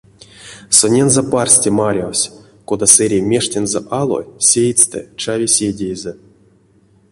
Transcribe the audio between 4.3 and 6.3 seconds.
сеетьстэ чави седеезэ.